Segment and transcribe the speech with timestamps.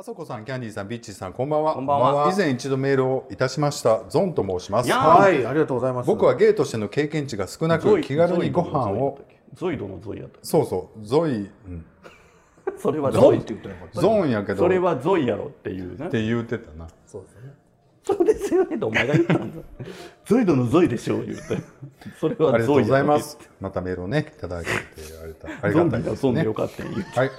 [0.00, 1.74] あそこさん、キャンディーさん、ビッチーさん、こんばんは。
[1.74, 4.04] こんばんは以前一度メールをいたしました。
[4.08, 4.88] ゾンと申します。
[4.88, 6.06] やはい、ありがとうございます。
[6.06, 9.18] 僕はゲイとしての経験値が少なく、気軽にご飯を。
[9.54, 11.84] ゾイドのゾイやったそうそう、ゾイ、うん、
[12.78, 14.00] それはゾゾインって言ってなかった。
[14.00, 14.60] ゾーンやけど。
[14.60, 16.86] それはゾイやろっていうねって言うてたな。
[17.04, 17.54] そうですよね。
[18.04, 19.62] そうですよねってお前が言ったんだ
[20.24, 21.42] ゾイドのゾイでしょう言うて
[22.20, 23.36] それはありがとうございます。
[23.60, 26.54] またメールをね、いただいて、ありがたいありゾンがたいですねビがゾンでよ。
[26.54, 27.30] かった言うはい。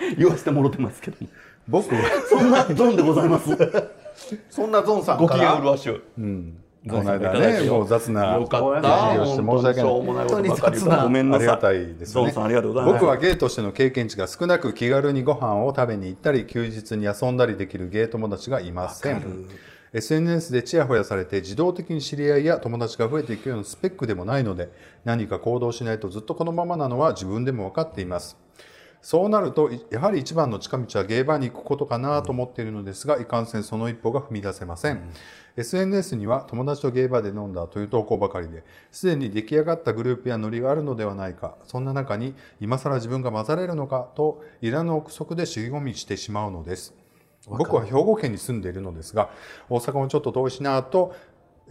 [0.18, 1.28] 言わせてもろてますけども
[1.68, 3.56] 僕は、そんなゾンでございます。
[4.50, 6.02] そんなゾンさんご機から嫌うるわしゅう。
[6.18, 6.56] うん。
[6.88, 8.34] この間ね、もう雑な。
[8.34, 11.02] よかっごめんたなさい申し訳ない本当に雑な。
[11.04, 12.06] ごめんなさいありがたいですね。
[12.06, 12.86] ゾンさんありがとうござい。
[12.86, 19.46] ます僕はゲイとしての経験値が少なく気軽にご飯を食べに行ったり休日に遊んだりできるゲイ友達がいません。
[19.94, 24.68] SNS でチヤホヤされて自動的に知り合いや友達が増えていくようなスペックでもないので
[25.04, 28.36] 何か行動しないとずっとこのままなのは自分でも分かっています
[29.04, 35.10] そうなるといやはり一番の近道はゲイバーに行くことかなと思っているのですがいかんせんその一歩が踏み出せません、
[35.58, 41.56] SNS には友達とゲイバーで飲んだという投稿ばかりですでに出来上がったグループやノリがあるのではないか。
[41.64, 46.94] そんな中に今更自分が混ざれるのかといらぬ憶測で尻込みしてしまうのです。
[47.46, 49.28] 僕は兵庫県に住んでいるのですが
[49.68, 51.14] 大阪もちょっと遠いしなと、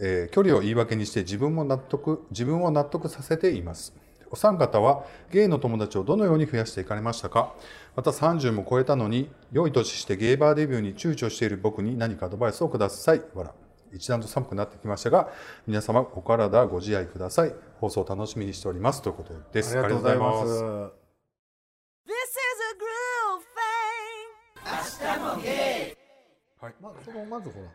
[0.00, 3.92] えー距離を言い訳にして自分も納得自分を納得させています
[4.34, 7.54] お三方はゲイの友達をどのように増やしていかれましたか？
[7.94, 13.22] また30も超えたのに良い年してゲイバーデビューに躊躇している僕に何かアドバイスをください。
[13.32, 13.54] わら
[13.92, 15.28] 一段と寒くなってきましたが
[15.68, 17.54] 皆様お体ご自愛ください。
[17.80, 19.78] 放送楽しみにしておりますということです。
[19.78, 20.90] ありがとうございまありがとうござ
[26.70, 27.68] い.まあ、そのまずほら、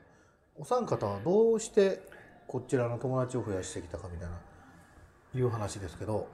[0.58, 2.02] お三方はどうして
[2.48, 4.36] こちらの友達を増やしてきたかみたいな
[5.36, 6.28] いう話ですけど、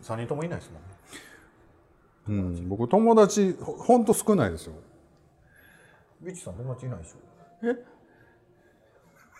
[0.00, 2.54] 三人ともいないですもんね。
[2.58, 4.74] うん、僕友達ほほんと少ないですよ
[6.20, 7.18] ビッチさん友達いないでしょ。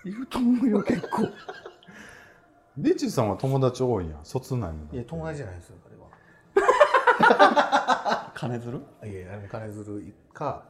[0.08, 1.22] いると思うよ結構
[2.78, 6.06] ビッチーさんは友達多いやん卒内もいや友達じゃないですよ、あれは。
[8.34, 8.82] 金づる？
[9.10, 10.64] いや、金づるか、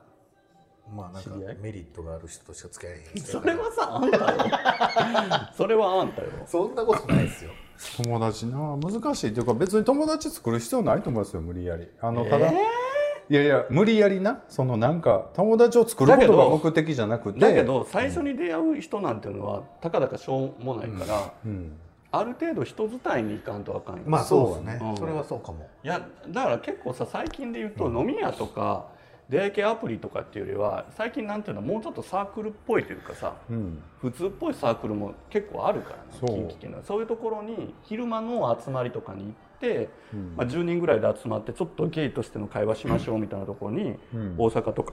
[0.95, 1.31] まあなんか
[1.61, 5.51] メリットがある人としか付き合えへん人それはさあんたよ。
[5.57, 6.29] それはあんたよ。
[6.47, 7.51] そんなことないですよ。
[8.05, 9.31] 友達な難しい。
[9.31, 11.89] っていうか別に友達作る必要ないと思いますよ無理やり。
[12.01, 12.55] あのただ、い
[13.35, 17.41] やいや無理やりなそのなんか友達を作ることが目的じゃなくて。
[17.41, 21.73] だけど最初に出会う人なんていうのはたかだかしょうもないから、うん、
[22.13, 24.03] ある程度人伝いに行かんとあかんよ。
[24.07, 24.79] まあそうですね。
[24.81, 24.97] うん。
[24.97, 25.69] それはそうかも。
[25.83, 28.87] いやだから結構さ最近で言うと、飲み屋とか
[29.29, 36.29] 出会い系アプリとかっていうよりは最近なんていうのもうちょっとサークルっぽいというかさうん、普通っぽいサークルも結構あるからねそう。
[36.29, 40.35] 近畿圏のそういうところに昼間の集まりとかに行って、うん。
[40.37, 44.35] まあ、10人ぐらいで集まってちょっとゲイとしての会話しましょうみたいなところに、うん。
[44.39, 44.93] 大阪とか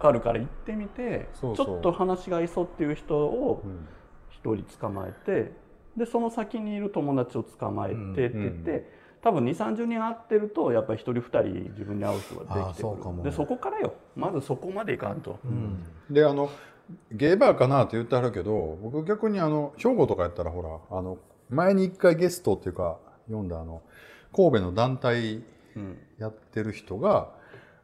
[0.00, 3.88] あるから行ってみてちょっと話が合いそうっていう人をうん。
[4.30, 5.52] 一人捕まえて
[5.96, 13.22] でその先にいる友達を捕まえてって言って、多分2 3 0人会ってるとやっぱり1人2人自分に合う人ができてあーそうかも。
[13.22, 13.94] くるでそこからよ。
[14.16, 15.84] まずそこまでいかんと、うん。
[16.10, 16.50] であの
[17.12, 21.18] ゲイバーかなって言ってはるけど僕逆にあの兵庫とかやったらほらあの
[21.48, 23.82] 前に一回ゲストっていうか読んだあの
[24.34, 25.42] 神戸の団体
[25.76, 27.30] うんやってる人が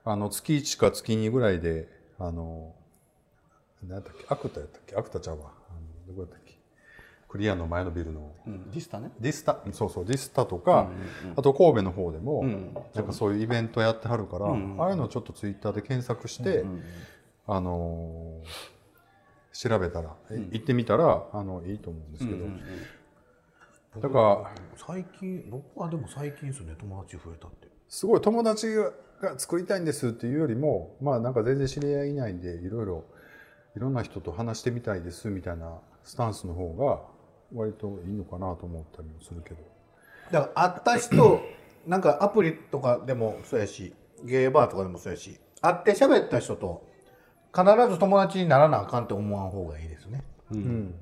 [0.05, 1.89] あの月1か月2ぐらいで
[2.19, 2.75] あの
[3.83, 5.53] 何やったっけアクタやったっけアクタちゃうわ。
[5.71, 6.58] あのどこやったっけ
[7.29, 8.33] クリアの前のビルの。
[8.47, 9.11] うん、ディスタね。
[9.21, 9.59] ディスタ。
[9.73, 10.89] そうそうディスタとか、
[11.25, 12.75] うんうんあと神戸の方でも、うん。
[12.95, 16.83] なんかそういうイベントやってはるから、うんああいうのちょっとツイッターで検索して、うん
[17.47, 18.79] あのー
[19.61, 22.61] 調べたら、え行ってみたらあのいいと思うんですけど、うんうん
[24.01, 27.67] だから最近、僕はでも最近ですね、友達増えたって。
[27.89, 28.69] すごい友達
[29.21, 33.05] が作りたいんですっていうよりもまあなんか全然知り合いいないんでいろいろ
[33.77, 37.01] いろんな人と話してみたいですみたいなスタンスの方が
[37.55, 39.57] 割といいのかなと思ったりもするけど。
[40.31, 41.43] だから会った人
[41.87, 43.95] なんかアプリとかでもそうやし
[44.25, 46.87] ゲーバーとかでもそうやし会って喋った人と
[47.55, 50.23] 必ず友達にならなあかんって思わん方がいいですね。
[50.51, 50.95] うん。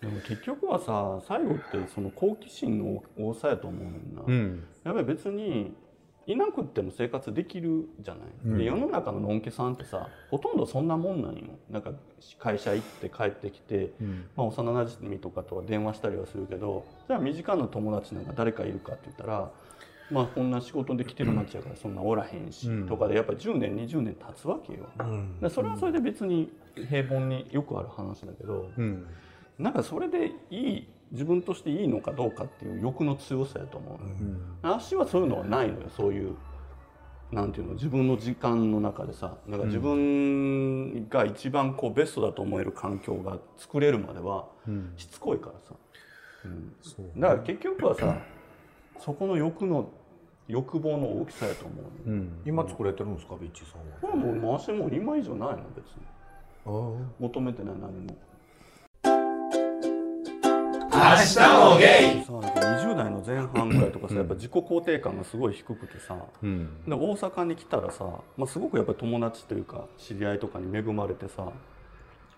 [0.00, 4.64] でも結局はさ最後ってその好奇心の多さやと思うねんな、うん。
[4.84, 5.74] やっぱり別に
[6.30, 11.40] いなくっても生活できるじゃない、で世の中ののんけさんってさほとんどそんなもんなんよ。
[11.70, 11.92] なんか
[12.38, 14.24] 会社行って帰ってきて、うん。
[14.36, 19.50] まあ、幼なじみとかとは電話したりはするけどじゃあ身近な友達なんか誰かいるかって言ったら
[20.10, 22.88] まあこんな仕事で来てる街やからそんなおらへんし、うん。
[22.88, 24.88] とかでやっぱ10年20年経つわけよ。
[24.98, 25.40] うん。
[25.40, 26.52] でそれはそれで別に
[26.88, 29.06] 平凡によくある話だけど、うん。
[29.58, 33.98] なんかそれでいい自分としていいのかどうかっていう欲の強さやと思う、
[34.64, 34.74] うん。
[34.74, 35.88] 足はそういうのはないのよ。
[35.96, 36.36] そういう
[37.32, 39.36] なんていうの自分の時間の中でさ。
[39.48, 44.92] だから自分が一番こうベストだと思える環境が作れるまではうん。
[44.96, 45.74] しつこいからさ、
[46.44, 46.48] う。
[46.48, 48.18] ん、そうだから結局はさ
[48.98, 49.90] そこの欲の
[50.48, 51.74] 欲望の大きさやと思
[52.06, 52.42] う、うん。
[52.44, 53.96] 今作れてるんですかビッチさんは。
[54.00, 56.02] これはもう回しても今以上ないの別に。
[56.66, 56.70] あ
[57.18, 58.08] 求めてない何も。
[58.08, 58.14] さ
[61.00, 62.30] 明日もゲイ。
[62.30, 66.84] なんか20代の前半ぐらいとかさやっぱ自己肯定感がすごい低くてさ、うん。
[66.86, 68.04] で大阪に来たらさ、
[68.36, 71.48] まあ、すごくやっぱり友達というか知り合いとかに恵まれてさ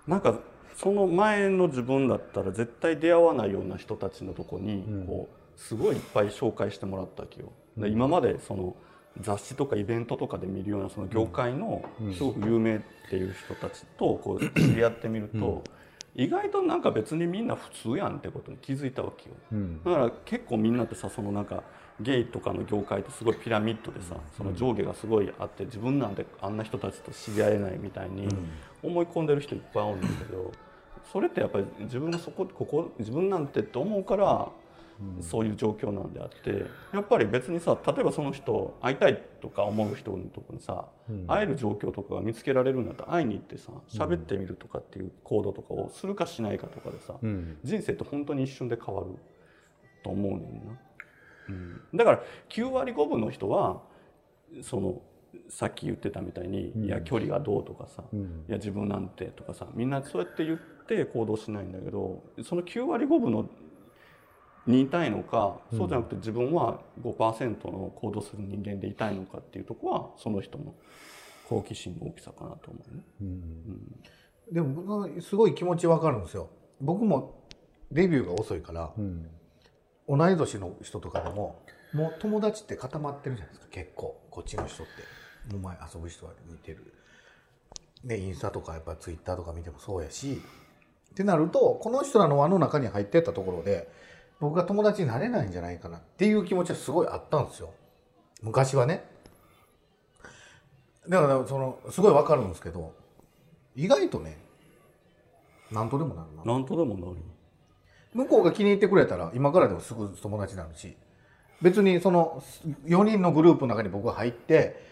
[0.07, 0.39] なんか
[0.77, 5.07] その前の自分だったら絶対出会わないような人たちのとこにうん。
[5.07, 7.53] こうすごいいっぱい紹介してもらったわけよ。
[7.77, 8.77] で今までその
[9.21, 12.15] 雑誌とかイベントとかで見るようなその業界のうん。
[12.15, 12.81] すごく有名っ
[13.11, 15.63] ていう人たちとこう知り合ってみると
[16.15, 19.37] 意外となんか別にみんな普通やんってことに気づいたわけよ。
[19.53, 19.83] うん。
[19.83, 21.63] だから結構みんなってさそのなんか
[22.01, 28.29] ゲイとかの業界ってすごいピラミッドでさその上下がすごいあって自分なんてあんな人たちと知り合えないみたいに
[28.83, 30.53] 思い込んでる人いっぱいおるんだけど
[31.13, 34.49] それってやっぱり自分がそこここ自分なんてって思うから
[35.21, 41.27] そういう状況なんであってやっぱり別にさ例えばその人会いたいとか思う人のとこにさうん。
[41.27, 47.59] 会える状況とかが見つけられるんだったら会いに行ってさ喋ってみるとかっていう行動とかをするかしないかとかでさうん。
[47.65, 49.09] 人生って本当に一瞬で変わる
[50.05, 50.79] と思うねんな、
[51.49, 53.83] うん、だから9割5分の人は
[54.63, 55.03] その
[55.49, 56.85] さっき言ってたみたいに、うん。
[56.85, 58.45] いや距離がどうとかさ、うん。
[58.49, 63.49] いや自分なんてとかさみんなそうやって言って行動しないんだけどその9割5分の
[64.67, 70.75] にいたいのか、そうじゃなくて自分は5%の行動する人間でいたいのかっていうとこはその人の
[71.49, 73.03] 好奇心の大きさかなと思うね。
[73.21, 74.03] うん。
[74.53, 76.49] でも僕はすごい気持ちわかるんですよ。
[76.81, 77.43] 僕も
[77.91, 79.29] デビューが遅いからうん。
[80.09, 81.63] 同い年の人とかでも
[81.93, 83.71] もう友達って固まってるじゃないですか。
[83.71, 84.21] 結構。
[84.31, 85.55] こっちの人って。
[85.55, 86.95] もう前遊ぶ人は似てる。
[88.05, 90.41] ねインスタとかやっぱツイッターとか見てもそうやし。
[91.13, 93.91] ってなるとこの人らの輪の中に入ってったところで
[94.43, 97.73] 僕が友達になれないんじゃないかなっていう気持ちはすごいあったんですよ。
[98.43, 99.05] 昔はね。
[101.09, 102.93] だからそのすごいわかるんですけど
[103.77, 104.39] 意外とね
[105.71, 106.45] 何とでもなるな。
[106.45, 107.19] なんとでもなる
[108.15, 110.97] 向こうが気に入ってくれたら今からでもすぐ友達になるし
[111.63, 112.43] 別にその
[112.87, 114.83] 4人のグループの中に僕が入って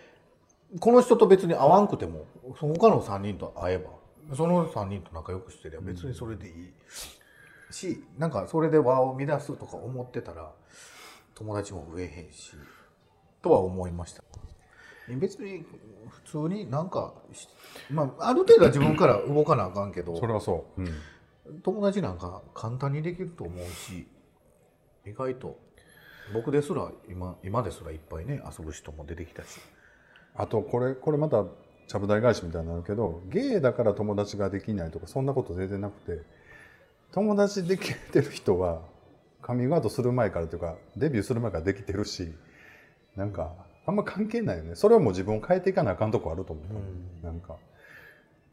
[0.78, 2.24] この人と別に会わんくても
[2.60, 3.90] その他の3人と会えば
[4.36, 6.72] その3人と仲良くしてりゃ別にそれでいい
[7.70, 10.50] しなんかそれで輪を乱すとか思ってたら
[11.34, 12.52] 友達も増えへんし
[13.42, 14.22] とは思いました。
[15.08, 15.64] 別に
[16.08, 17.48] 普通になんかし
[17.90, 21.60] まあある程度は自分から動かなあかんけどそれはそう、うん。
[21.62, 24.06] 友達なんか簡単にできると思うし
[25.04, 25.58] 意外と
[26.32, 29.60] 僕ですら今今ですらいっぱいね遊ぶ人も出てきたし。
[30.34, 31.44] あとこれこれまた
[31.86, 36.22] ちゃぶ台返しみたいになるけどゲイだから友達ができないとかそんなこと全然なくて
[37.12, 38.82] 友達できてる人は
[39.42, 42.32] カミングアウトする前からというかデビューする前からできてるし
[43.16, 43.52] なんか
[43.86, 44.76] あんま関係ないよね。
[44.76, 47.56] それはもう自分を変えていかなあかんとこあると思う、なんか、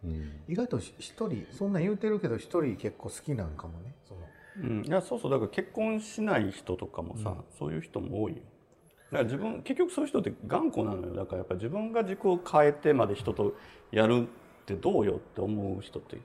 [0.04, 3.94] うん、意外とし一人そんなん言うてるけど一人結構好きなんかもね。
[4.07, 4.21] その。
[4.60, 5.31] うん、いやそうそう。
[5.31, 8.39] だから結婚しない人とかもさ、そういう人も多いよ。
[9.12, 11.13] だから自分結局そういう人って頑固なのよ。
[11.13, 13.53] だからやっぱ自分が軸を変えてまで人と
[13.92, 16.17] やるってどうよって思う人って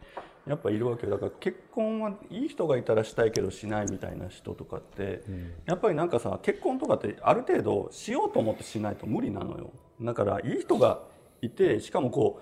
[0.46, 1.12] やっぱいるわけよ。
[1.12, 5.22] だから結婚はいい人がいたらしたいけどしないみたいな人とかって、
[5.66, 9.70] やっぱりなんかさ結婚とかってある程度しようと思ってしないと無理なのよ。
[10.00, 11.02] だからいい人が
[11.42, 12.40] いてしかもこ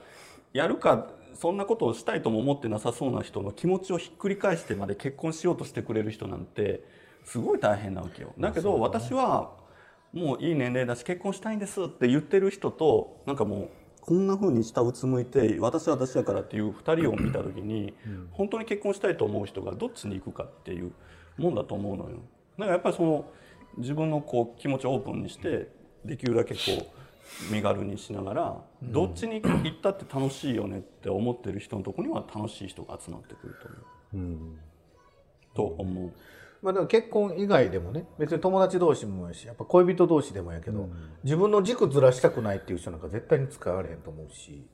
[0.55, 6.85] うやるかそんなことをしたいとも思ってなさそうな人の気持ちをひっくり返してまで結婚しようとしてくれる人なんて
[7.25, 8.33] すごい大変なわけよ。
[8.39, 9.53] だけど私は
[10.13, 17.95] もういい年齢だし結婚したいんですって言ってる人となんかもうこんな風に下うつむいて私は私だからっていう2人を見た時に
[18.33, 20.93] 本当に結婚したいと思う人がどっちに行くかっていう
[21.39, 22.17] もんだと思うのよ。
[22.59, 23.31] だからやっぱりその
[23.79, 25.69] 自分のこう気持ちをオープンにして
[26.05, 26.61] できるだけこ
[27.51, 34.17] う身軽にしながらどっちに行ったって楽しいよねって思ってる人のところには楽しい人が集まってくると思う。
[34.17, 34.59] うん、
[35.55, 36.13] と思う。
[36.63, 40.89] まあでも結婚以外でもね別に友達同士もやしやっぱ恋人同士でもやけど、
[41.25, 44.67] 自分の軸ずらしたくないっていう人なんか絶対に使われへんと思うし。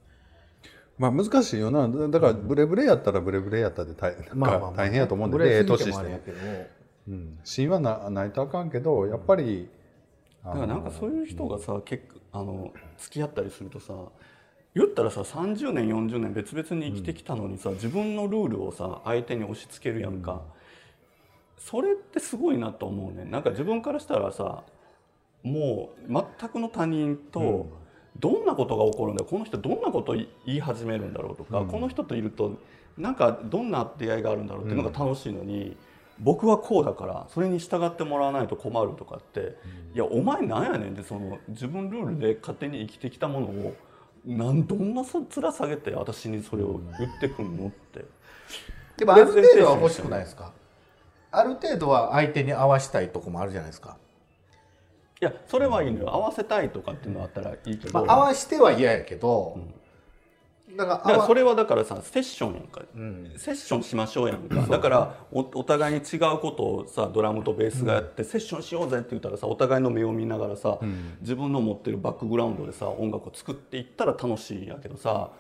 [0.99, 1.89] まあ難しいよな。
[1.89, 6.03] だだからブレブレやったらブレブレやったで大なんか大変やと思うんで、ブレええすぎてもあ年して。
[6.03, 6.39] もれやけど。
[7.09, 9.69] うん、芯はなないとあかんけどやっぱり
[10.45, 13.95] だからなんかそういう人がさ結構あの付き合ったりするとさ
[14.75, 20.43] 言ったらさ30年40年別々に生きてきたのにさ、自分のルールをさ相手に押し付けるやんか、
[21.59, 23.25] それってすごいなと思うね。
[23.25, 24.63] なんか自分からしたらさ
[25.43, 27.69] もう全くの他人と
[28.19, 32.57] どんなことが起こるんだこの人どんなことを言い始めるんだろうとか、この人といると
[32.97, 35.77] なんかどんな出会いがあるんだろうっていうのが楽しいのに、
[36.19, 39.57] 僕はこうだからそれに従ってもらわないと困るとかって、
[39.95, 43.77] いやお前なんやねんってその自分ルールで勝手に生きてきたものを
[44.25, 48.05] なんどんなそ面下げて私にそれを言ってくんのって。
[48.97, 50.53] でもある程度は欲しくないですか？
[51.37, 53.99] ある程度は相手に合わしたいとこもあるじゃないですか、
[55.21, 56.11] いやそれはいいのよ。
[56.11, 59.59] 合わせたいとかっていうのはあったらいいけど、まあ、合わしては嫌やけど、
[60.77, 63.33] だからだからそれはだからさセッションやんか、ん。
[63.39, 64.67] セッションしましょうやんか。
[64.67, 70.79] だからおお互いに違うことをさドラムとベースがやって、セッションしようぜって言ったらさお互いの目を見ながらさ、
[71.21, 75.31] 自分の持ってるバックグラウンドでさ音楽を作っていったら楽しいんやけどさ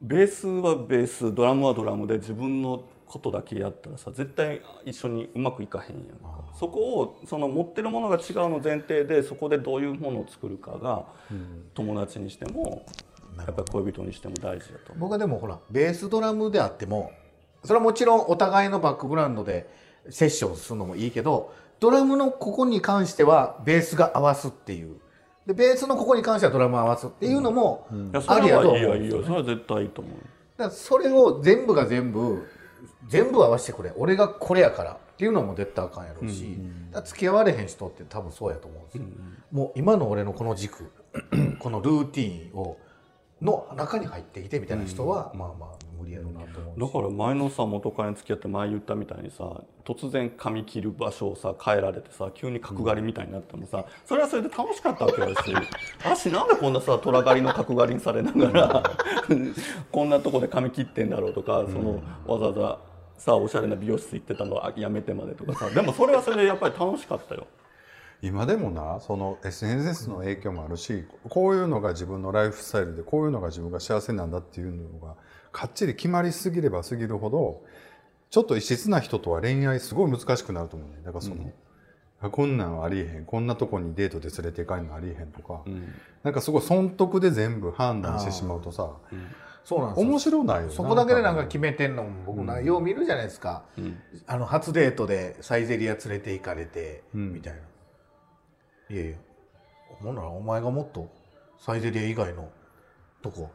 [0.00, 6.44] ベースはベースドラムはドラムで自分のことだけやったらさ絶対一緒にうまくいかへんやんか。
[6.58, 11.04] そこをその持ってるものが違うの前提でそこでどういうものを作るかが、
[11.74, 12.86] 友達にしても
[13.36, 14.98] やっぱり恋人にしても大事だと思う。
[15.00, 17.12] 僕はでもほらベースドラムであっても
[17.64, 19.68] それはもちろんお互いのバックグラウンドで
[20.08, 24.96] セッションするのもいいけどドラムのここに関してはベースが合わすっていう。
[25.46, 30.14] でベースのここに関してはドラム合わすっていうのもいやそありれはいやと思ういよいいよそれは絶対いいと思う。
[30.56, 32.46] だからそれを全部が全部
[33.08, 33.92] 全部合わせてくれ。
[33.96, 34.98] 俺がこれやから。
[35.12, 36.58] っていうのも絶対あかんやろうし、
[36.90, 39.04] だから付き合われへん人って多分そうやと思うんですよ、
[39.52, 40.90] もう今の俺のこの軸
[41.60, 42.76] このルーティーンを
[43.40, 55.54] の中に入ってきてみたいな人は、まあまあ無理やろうなと思うしだから前のさ元彼に付き合って前言ったみたいにさ突然髪切る場所をさ変えられてさ急に角刈りみたいになってもさそれはそれで楽しかったわけだし
[56.04, 58.82] 私なんでこんなさ虎刈りの角刈りにされながら
[59.90, 62.78] こんなとこで髪切ってんだろうとかそのわざわざ
[63.16, 67.46] さおしゃれな美容室行ってたのはやめてまでとかさでもそれはそれでやっぱり楽しかったよ。
[68.22, 75.16] 今でもなその SNS の影響もあるしこういうのが自分のライフスタイルでこういうのが自分が幸せなんだっていうのが
[75.52, 77.62] かっちり決まりすぎればすぎるほど
[78.30, 80.96] ちょっと異質な人とは恋愛すごい難しくなると思うね。
[81.04, 81.52] だからその、
[82.22, 83.26] あこんなんありえへん。
[83.26, 85.62] こんなとこにデートで連れて行かんのありえへんとか、
[86.22, 88.90] なんかすごい損得で全部判断してしまうとさ
[89.64, 90.08] そうなんですよ。
[90.08, 90.72] 面白ないよな。
[90.72, 93.64] そこだけでなんか決めてんのも僕な、よう見るじゃないですか、
[94.26, 97.58] あの初デートでサイゼリア連れて行かれて、みたいな。
[98.96, 99.16] いやいや。
[100.00, 101.12] ほんならお前がもっと
[101.58, 102.50] サイゼリア以外の
[103.20, 103.50] とこ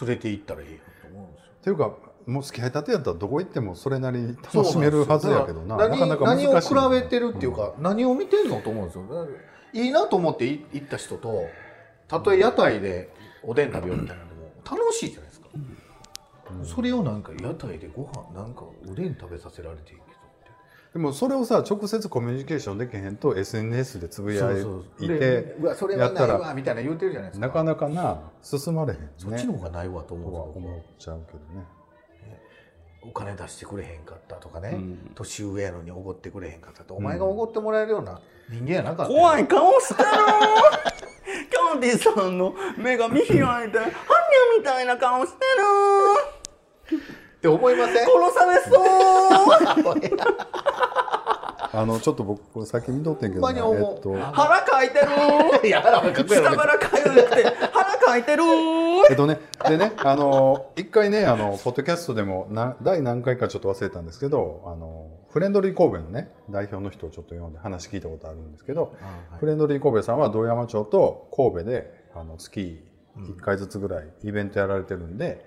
[0.00, 0.78] 連れて行ったらいいよ。
[0.78, 1.52] と思うんですよ。
[1.60, 1.94] っていうか
[2.26, 5.76] もう付き合いたてやったらどこ行ってもそれなりに楽しめるはずやけどな。
[5.76, 9.28] 何何を比べてるっていうか、何を見てんのと思うんですよ。
[9.72, 11.48] いいなと思ってい行った人と
[12.08, 13.10] たとえ屋台で
[13.42, 15.48] おでん食べようみたいなのも楽しいじゃないですか、
[16.64, 20.13] それをなんか屋台でご飯なんかおでん食べさせられていいけどって
[20.94, 27.46] でもそれをさ直接コミュニケーションできへんと SNS でつぶやいでてうわそれはないわみたいな言うてるじゃないですか。
[27.48, 29.08] なかなかな進まれへんね。
[29.18, 31.66] そっちの方がないわと思う思っちゃうけどね
[33.02, 34.78] お金出してくれへんかったとかね、
[35.14, 39.12] 年上やのにおごってくれへんかったと、お前がおごってもらえるような人間やなかった。
[39.12, 40.08] よ怖い顔してる。
[41.50, 43.70] キャンディさんの目が見開いてハニャ
[44.58, 45.38] みたいな顔して
[46.96, 46.98] る
[47.44, 47.96] って思いません？
[47.96, 49.94] 殺されそう。
[51.76, 54.14] あのちょっと僕さっき見とってんけどなえっと。
[54.14, 55.08] 腹かいてる。
[55.66, 56.50] いや腹はかくやろ。
[56.50, 58.44] 下腹かゆくて腹かいてる。
[59.10, 68.94] えっとねでねあの一回ねあのポッドキャストでもな第何回かちょっと忘れたんですけどあのフレンドリー神戸のね代表の人をちょっと読んで話聞いたことあるんですけど、
[69.40, 72.84] フレンドリー神戸さんは堂山町と神戸であの月
[73.18, 75.44] 1回ずつぐらいイベントやられてるんで、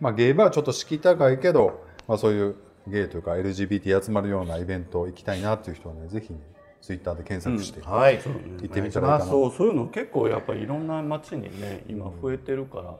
[0.00, 6.40] まあ、ゲイバーはちょっと敷居高いけど、まあ、そういうゲイというか LGBT 集まるようなイベント行きたいなっていう人はねぜひね
[6.80, 8.18] ツイッターで検索してはい。
[8.18, 8.30] 行
[8.64, 12.94] ってみたらいいかな、そうそういうの結構やっぱりいろんな街にね今増えてるから、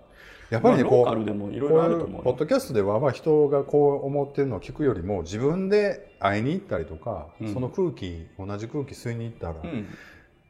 [0.51, 7.55] やっぱりねこういろいろあると思うよこういうポッドキャストではまあ人がこう思ってるのを聞くよりも自分で会いに行ったりとか、うん。
[7.55, 9.87] その空気同じ空気吸いに行ったら、うん。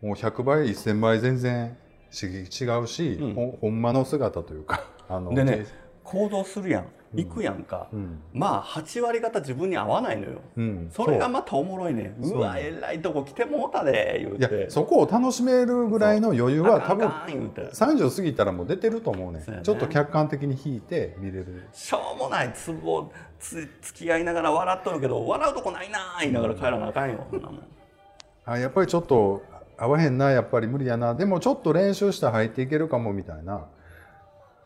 [0.01, 1.77] もう100倍1000倍全然
[2.11, 3.35] 違うし、うん。
[3.35, 5.67] ほほんまの姿というかあのでね
[6.09, 8.21] 行動するやん行くやんか、うん。
[8.33, 10.91] まあ8割方自分に合わないのよ、うん。
[10.93, 12.23] それがまたおもろいねん。
[12.23, 12.39] う。
[12.39, 17.63] わえらいとこ来てもうたで言ういやてそこを楽しめるぐらいの余裕は多分あかんあかん言うて。
[17.63, 19.61] 30過ぎたらもう出てると思うねね。
[19.63, 21.69] ちょっと客観的に引いて見れる。
[21.73, 27.27] しょうもないツボつ付き合いながら笑っとるけど笑うとこないなー言いながら帰らなあかんよ
[28.45, 29.43] あやっぱりちょっと
[29.77, 31.15] 合わへんなやっぱり無理やな。
[31.15, 33.67] でもちょっと練習したら入っていけるかもみたいな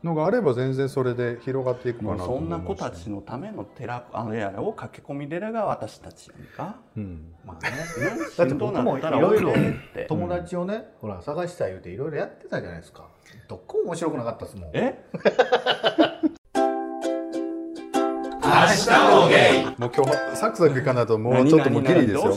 [0.05, 6.77] のがあれば全然それで広がっていくかなと思いますそんな子たちのための寺あれやれを駆け込み寺が私たちやんか。
[6.97, 7.35] うん。
[7.47, 7.77] まあねね
[8.37, 9.53] だって僕もいろいろ
[10.09, 13.05] 友達をね、ほら探したい言うていろいろやってたじゃないですか。
[13.49, 14.71] どっこも面白くなかったですもん。
[14.73, 15.05] え？
[19.79, 22.35] もう今日サクサクいかないともうちょっともうギリですよ。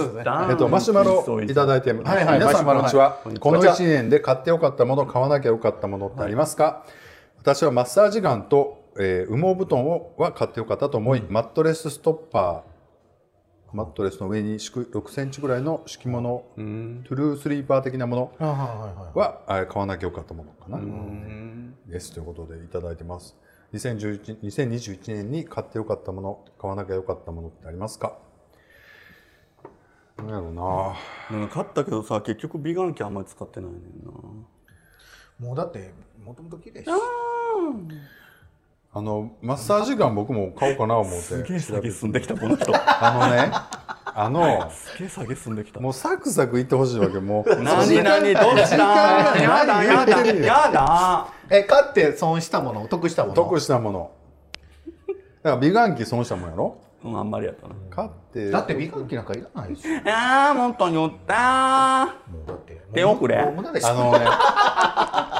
[0.49, 2.39] えっと、マシュマロいただいてます、はいはい。
[2.39, 3.61] 皆さんこんにちは、マシュマロはい。
[3.61, 6.85] この1年で買ってよかったもの買わなきゃよかったものってありますか、
[7.45, 21.75] 私はマッサージガンと、えー羽毛布団をは買ってよかったと思い、マットレスストッパーマットレスの上に敷く6センチぐらいの敷物、トゥルースリーパー的なものあはいはいはいはあー買わなきゃよかったものかな、うん。
[21.85, 23.35] ですということでいただいてます。
[23.75, 28.17] 2011 2021年に買ってよかったもの買わなきゃよかったものってありますか？
[30.17, 30.51] なんやろう
[31.31, 31.37] な。
[31.37, 34.11] なんか買ったけどさ結局美顔器あんまり使ってないねんな。
[35.37, 36.89] もうだってもともと綺麗し。
[36.89, 36.95] あ
[39.01, 42.71] のマッサージガン僕も買おうかな思ってすげえ下げ進んできたこの人。
[42.73, 43.51] あのね
[44.17, 45.81] あのすげえ下げ進んできた。
[45.81, 47.19] もうサクサクいってほしいわけ。
[47.19, 48.77] もう何何どうした？
[48.77, 51.27] やだやだやだ。
[51.49, 53.35] え買って損したもの得したもの？
[53.35, 54.11] 得したもの。
[55.43, 56.77] だから美顔器損したもんやろ？
[57.03, 57.75] うんあんまりやったな。
[57.89, 58.49] 買って。
[58.49, 59.91] だって美顔器なんかいらないでしょ。
[60.05, 63.43] あーもっと言ったもうだって手遅れ。
[63.43, 64.25] もう無駄でしょあのね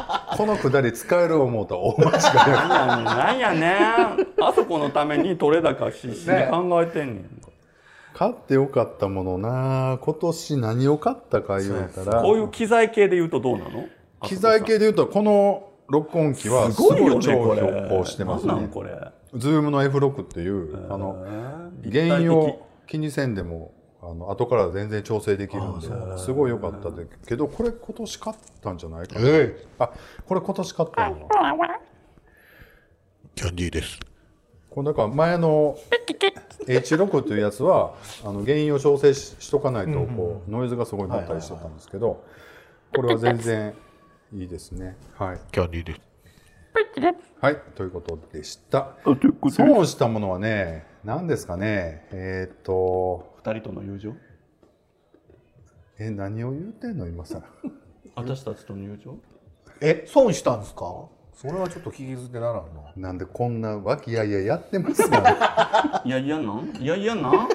[0.35, 3.77] このくだり使える思うと大間違いなんやね
[4.41, 7.41] あそこのために取れ高必死に考えてんねん。
[8.13, 9.99] 買ってよかったものな。
[10.01, 12.21] 今年何を買ったか言うたら。
[12.21, 13.87] こういう機材系で言うとどうなの？
[14.23, 18.53] 機材系で言うとこの録音機はすごい重宝してますね。
[18.53, 18.91] なんなんこれ。
[19.33, 21.25] ズームの F6 っていうあの
[21.91, 23.73] 原因を気にせんでも
[24.07, 25.87] あの後から全然調整できるんで
[26.19, 29.27] すごい良かったでけどこれ今年買ったんじゃないかな。
[29.27, 29.89] えあ
[30.27, 31.27] これ今年買ったの
[33.33, 33.99] キャンディーです。
[34.69, 35.75] これだから前の
[36.67, 42.23] H6 っていうやつはあの原因を調整ししとかないとこうノイズがすごいなったりしてたんですけど
[42.93, 43.73] これは全然
[44.33, 44.97] いいですね。
[45.17, 45.39] はい。
[45.51, 46.01] キャンディーです。
[47.41, 48.91] はいということでした。
[49.49, 52.07] 損したものはね何ですかね。
[52.11, 54.13] えっ、と二人との友情？
[55.99, 57.43] え何を言うてんの今さ。
[58.15, 59.15] 私たちとの友情？
[59.81, 60.03] え？
[60.07, 61.05] 損したんですか？
[61.35, 62.61] それはちょっと聞き捨てならんな。
[62.95, 66.53] なんでこんな和気あいあいやってますか いやいやな？
[66.55, 67.29] んいやいやな？
[67.29, 67.47] ん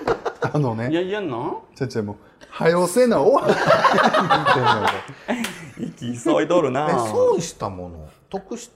[0.43, 0.91] あのね。
[0.93, 1.37] いやいやな？
[1.37, 2.17] んちゃちゃもう
[2.51, 3.53] 早よせな終わ。
[3.53, 4.91] ら
[5.77, 8.09] 息急いどるえな損したもの。
[8.29, 8.71] 得し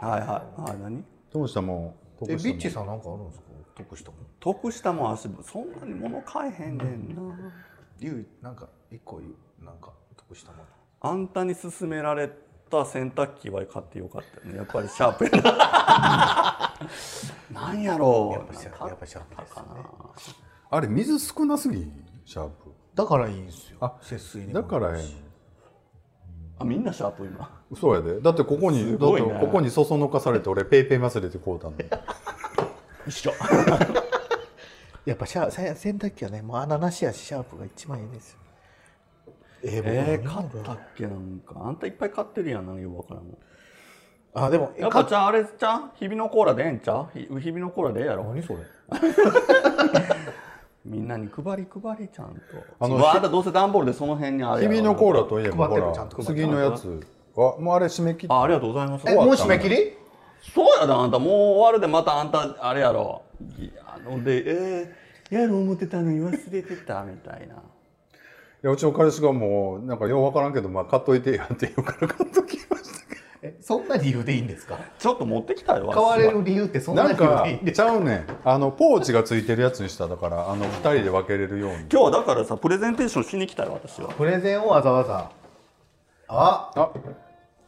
[0.00, 0.70] たはいはい。
[0.70, 1.04] はい何？
[1.32, 2.24] どうしたもん？
[2.30, 3.44] えビッチさんなんかあるんですか？
[3.74, 5.12] 得したもの得したもん。
[5.12, 7.52] 足そんなに物買えへんねんな。
[7.98, 10.64] 言うなんか一個言うなんか得したもの
[11.00, 12.30] あんたに勧められ
[12.70, 14.56] た洗濯機は買ってよかったよね。
[14.56, 16.74] やっぱりシャープやな
[17.50, 18.38] なんやろう。
[18.38, 19.64] やっぱシャやっぱシャープですね。
[20.70, 22.70] あれ水少なすぎんシャープ。
[22.94, 23.78] だからいいんですよ。
[23.80, 25.04] あ節水にもだからええ
[26.58, 27.50] あみんなシャープ今。
[27.70, 28.20] のそうやで。
[28.20, 31.76] だってここにねだってここにそそのかされて俺 PayPay 忘れてこうたの
[33.06, 33.32] 一緒。
[35.04, 38.38] やっぱシャせ洗濯機はねもう穴なしやしシャープが一番いいですよ。
[39.64, 41.54] ええー、僕買ったっけなんか。
[41.64, 43.30] あんたいっぱい買ってるやんなんかよくわからんも。
[43.32, 43.36] ん
[44.34, 45.90] あでもやっぱじゃああれちゃう？
[45.96, 48.24] 日々のコーラでええんちゃ日々のコーラでええやろ。
[48.24, 48.60] 何それ。
[50.84, 52.40] みんなに配り配りちゃんと。
[52.80, 55.92] あのあのあどうせ段ボールでその辺にある日々のコーラといえばほら
[56.24, 57.04] 次のやつ。
[57.34, 59.04] はもうあれ締め切っあありがとうございます。
[59.08, 59.96] えもう締め切り？
[60.54, 63.22] そうやであんたもう終わるでまたあんたあれやろ。
[63.58, 67.54] いやあのでえー、やろう思ってたのに忘れてたみたいな。
[67.54, 67.58] い
[68.62, 74.78] やうちの彼氏がもうなんかようわからんけどまあ買っといてやって言うから買っときましたけえそんな理由でいいんですか？
[74.98, 78.26] ちょっと持ってきたよ買われる理由ってそんな理由どなんかでいいんですちゃうねん。
[78.44, 81.76] あのポーチがついてるやつにしただからあの二人で分けれるように。
[81.78, 84.08] 今日はだからさプレゼンテーションしに来たよ私は。
[84.10, 85.30] プレゼンをわざわざ。
[86.28, 86.90] ああ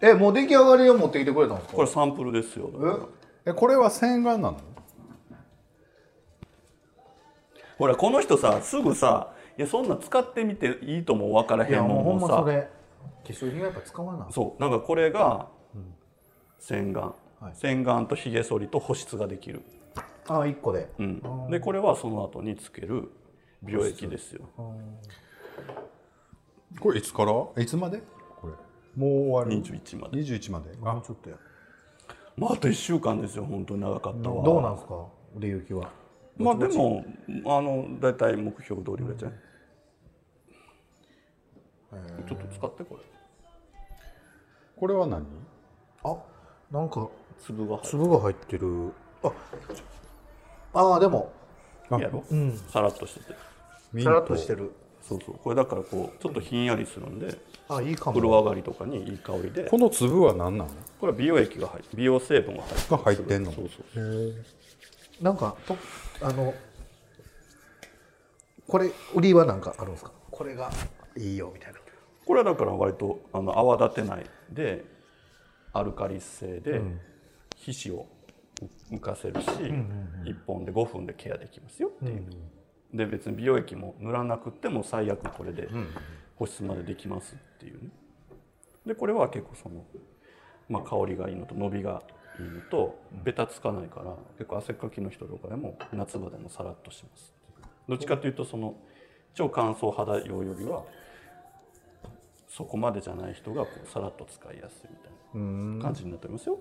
[0.06, 1.76] えもう出来上がりを持ってきてくれたんですか？
[1.76, 2.70] これサンプルですよ。
[3.46, 4.60] えこれは洗顔なの？
[7.78, 12.68] ほらこの人さすぐさいやそんな使ってみていいとも分からへんももうほんんをさまそれ化
[13.32, 14.26] 粧品はやっぱ使わな。
[14.30, 15.48] そうなんかこれが
[16.58, 17.52] 洗顔、はい。
[17.54, 19.62] 洗顔とひげ剃りと保湿ができる、
[20.28, 20.90] あ一個で。
[20.98, 23.10] うん、でこれはその後につける
[23.62, 24.48] 美容液ですよ。
[26.78, 27.62] これいつから？
[27.62, 28.02] いつまで？
[28.96, 30.18] もう終わる21まで。
[30.18, 30.70] 21まで？
[30.84, 31.36] あちょっとや。
[32.36, 34.44] まああと1週間ですよ本当に長かったわ。
[34.44, 35.06] どうなんですか？
[35.36, 35.90] 売れ行きは。
[36.36, 37.04] まあでも
[37.46, 39.38] あの大体目標通りぐらいじゃない、
[42.28, 43.02] ちょっと使ってこれ。
[44.76, 45.24] これは何？
[46.04, 46.16] あ
[46.70, 48.92] なんか粒が入粒が入ってる。
[49.22, 49.32] あ
[50.74, 51.32] あーでも。
[51.90, 52.56] るやろ、うん。
[52.68, 54.02] さらっとしてて。
[54.02, 54.72] さらっとしてる
[55.06, 55.34] そうそう。
[55.42, 57.38] これだからこうちょっとひんやりするんで
[57.68, 59.64] あいいか風呂上もがりとかにいい香りで。
[59.64, 63.52] この粒は何なのこれは美容液が入って美容成分が入ってが入ってんの？
[63.52, 64.34] そうそう
[65.20, 65.76] なんかと
[66.22, 66.54] あの
[68.66, 70.12] これ売りはなんかあるんですか？
[70.30, 70.70] これが
[71.16, 71.78] いいよみたいな。
[72.26, 74.84] これはだから割とあの泡立てないで
[75.74, 76.80] アルカリ性で
[77.54, 78.06] 皮脂を
[78.90, 82.24] 浮かせるし、1本で5分でケアできますよっていう、
[82.94, 85.68] で別に美容液も塗らなくても最悪これで
[86.36, 87.90] 保湿までできますっていうね。
[88.86, 89.84] でこれは結構その、
[90.68, 92.02] まあ、香りがいいのと伸びが
[92.38, 97.32] いいのとベタつかないから結構汗っかきの人とかでも夏場でもさらっとします
[97.88, 98.76] どっちかというとその
[99.34, 100.84] 超乾燥肌用よりは
[102.48, 106.58] そこまでじゃない人がこうさらっと使いやすいみたいな感じになっておりますよ。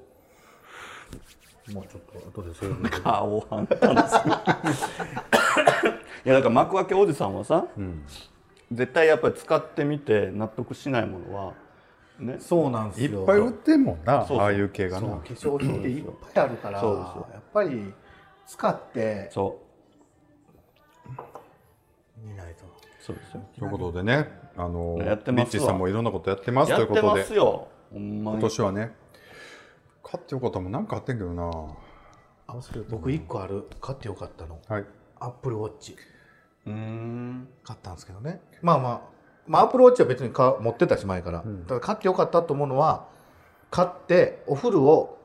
[1.71, 2.01] もうちょっ
[2.33, 2.89] と後でそういうの。
[3.03, 5.92] 顔半端ですよ
[6.25, 7.67] いやだから幕開けおじさんはさ、
[8.71, 11.53] 絶対やっぱり使ってみて納得しないものは
[12.19, 12.37] ね。
[12.39, 13.21] そうなんですよ。
[13.21, 14.39] いっぱい売ってんもんなそうそう。
[14.39, 15.07] ああいう系がな。
[15.07, 17.93] そう化粧品っていっぱいあるからそうですよやっぱり
[18.47, 19.61] 使ってそ
[22.17, 22.65] みないと。
[22.65, 22.69] う
[23.01, 23.43] そうですよ。
[23.59, 24.43] ということでね。
[24.55, 25.43] あのやってますわ。
[25.45, 27.25] リッチーさんもいろんなことやってますということで。
[27.25, 28.95] すよほんま今に年はね。
[30.03, 30.71] 買ってよかったもん。
[30.71, 31.51] なんか買ってんけどな。
[32.47, 32.55] あ
[32.89, 33.67] 僕一個ある。
[33.81, 34.59] 買ってよかったの。
[34.67, 34.85] はい
[35.23, 35.95] アップルウォッチ
[37.63, 38.41] 買ったんですけどね。
[38.61, 39.01] まあまあ
[39.47, 43.07] まあアップルウォッチは別にか持ってたし前から、ただ買ってよかったと思うのは
[43.71, 45.17] 買ってお風呂を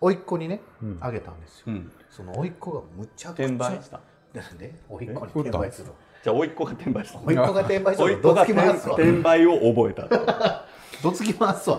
[0.00, 0.98] 甥っ子にね、ん。
[1.00, 1.92] あげたんですよ、うん。
[2.08, 4.00] その甥っ子がむちゃくちゃ転売した。
[4.32, 5.88] なんで甥っ子にえ転売する
[6.22, 8.94] じゃあ甥っ子が転売した甥っ子が転売す 甥るどつっ子が転きますわ。
[8.94, 10.64] 転売を覚えた
[11.02, 11.78] どつきますわ。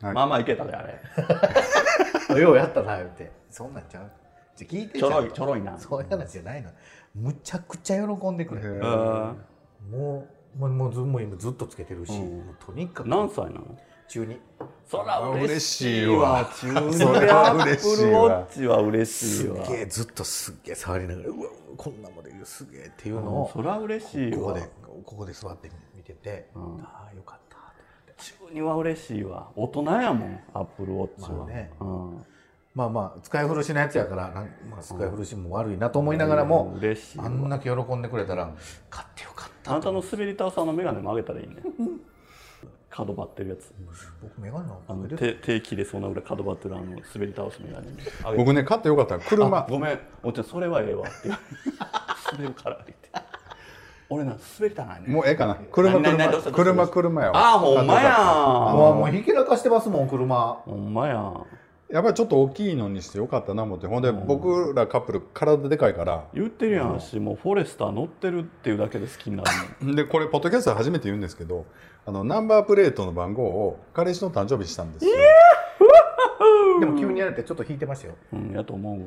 [0.00, 2.40] はいまあまあいけたであれ。
[2.40, 3.30] ようやったな言って。
[3.50, 4.10] そんなんちゃう？
[4.56, 5.32] じゃあ聞いてちょろい。
[5.32, 5.78] ちょろいな。
[5.78, 6.70] そういう話じゃないの。
[7.14, 10.26] むちゃくちゃ喜んでくれも
[10.58, 12.46] うもうもうずもう今ずっとつけてるし、うん。
[12.46, 13.08] もうとにかく。
[13.08, 13.78] 何歳なの？
[14.08, 14.38] 中に
[14.88, 16.30] そら嬉しい嬉しいわ。
[16.30, 18.20] わ中二それでアッは嬉しいプルウわ。
[18.28, 19.64] ォッチは嬉しすいわ。
[19.64, 21.36] っげえずっとすっげえ触りながらうわ
[21.76, 23.52] こんなもんですげえっていうのをうん。
[23.52, 24.38] そら嬉しいわ。
[24.38, 24.70] ここで
[25.04, 26.80] ここで座って見てて、ん。
[26.82, 27.60] ああよかったっ
[28.06, 29.50] て中二は嬉しいわ。
[29.56, 31.72] 大人やもんアップルウォッチは、まあね。
[31.80, 32.26] うん
[32.76, 36.78] まあまあ使い古しのやつやからなん、まあ、使い古しも悪いなと思いながらも、うん。
[36.78, 37.24] 嬉しいわ。
[37.24, 38.52] あんだけ喜んでくれたら
[38.90, 41.56] 買ってよかったあなたの滑り倒さんの眼鏡も上げたらいいね。
[42.90, 43.72] 角張ってるやつ。
[44.22, 49.58] 僕メガネなんあのか手手切れそうなぐらい角張ってるあの滑り倒す眼鏡僕ね買ってよかった車。
[49.58, 49.98] あごめん。
[50.22, 51.30] おっちゃんそれはええわって。
[52.32, 53.28] 滑るからって言って。
[54.10, 55.08] 俺な滑りたないね。
[55.08, 55.54] もうええかな。
[55.72, 57.38] 車車車車やわ。
[57.38, 60.60] ああほんまやもうもうひけらかしてますもん車。
[60.66, 61.32] ほんまや
[61.88, 63.86] やっぱりちょっと大きいのにしてよかったな思って。
[63.86, 66.24] ほんで僕らカップル体でかいから。
[66.34, 67.00] 言ってるやん。
[67.00, 69.44] しもうフォレスター乗ってるっていうだけで好きにな
[69.80, 71.64] るでこれポッドキャストで初めて言うんですけど
[72.04, 75.12] あのナンバープレートの番号を彼氏の誕生日したんですよ。
[76.80, 78.14] でも急にやれてちょっと引いてましたよ。
[78.32, 79.00] のうんやと思う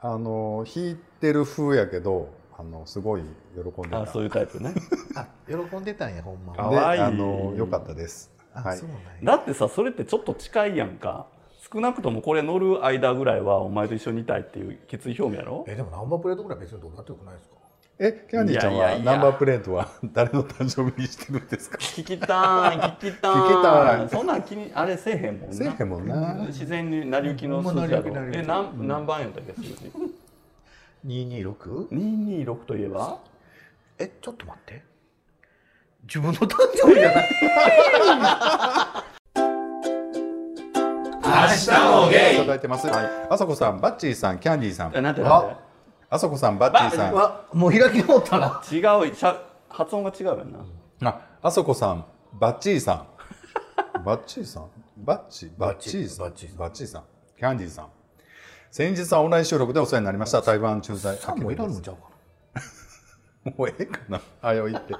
[0.00, 3.22] あの弾いてる風やけどあのすごい
[3.54, 3.98] 喜んでた。
[3.98, 4.74] わあそういうタイプね。
[5.14, 6.98] あ喜んでたんやほんまかわい。
[6.98, 8.32] いあのよかったです。
[8.52, 8.80] あ、はい。
[9.22, 11.26] だってさそれってちょっと近いやんか
[11.72, 15.64] 少なくともこれ乗る間ぐらいはお前と一緒にいたいっていう決意表明やろ？
[15.68, 17.56] えでもナンバープレートぐらい別にどうなってよくないですか？
[18.02, 18.98] えキャンディーちゃんは？
[18.98, 21.78] ナンバープレートは誰の誕生日にしてるんですか？
[21.78, 23.32] 聞きたい聞きたい。
[23.32, 24.08] 聞きたい。
[24.08, 25.54] そんなん気にあれせえへんもんな。
[25.56, 26.34] せえへんもんな。
[26.48, 28.12] 自然に成り行きの数字やろ。
[28.32, 29.74] え何何番やったっけ数字
[31.06, 31.88] ？226?
[31.90, 33.18] 226といえば？
[33.98, 34.82] えちょっと待って。
[36.02, 37.28] 自分の誕生日じゃない
[41.30, 44.92] いただいてます、あさこさんバッチーさんキャンディーさん。
[44.94, 45.56] えなんてなんて
[46.08, 47.14] あさこさんバッチーさん。
[47.14, 48.60] わもう開き直ったな。
[48.70, 48.78] 違
[49.10, 50.44] うしゃ発音が違うよ
[51.00, 51.10] な。
[51.10, 53.06] ああそこさんバッチーさん。
[54.04, 54.64] バッチーさん？
[54.98, 56.26] バッチバッチーさん？
[56.56, 57.04] バッチーさん。
[57.38, 57.86] キャンディーさん。
[58.70, 60.42] 先日はオンライン収録でお世話になりました。
[60.42, 62.02] 台湾駐在さんもいらんのちゃうか
[63.56, 64.20] もうええかな。
[64.42, 64.94] あよいって